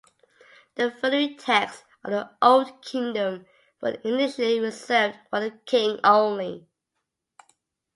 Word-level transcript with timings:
The 0.73 0.89
funerary 0.89 1.35
texts 1.35 1.83
of 2.03 2.09
the 2.09 2.31
Old 2.41 2.81
Kingdom 2.83 3.45
were 3.81 3.99
initially 4.03 4.59
reserved 4.59 5.19
for 5.29 5.39
the 5.39 5.51
king 5.67 5.99
only. 6.03 6.65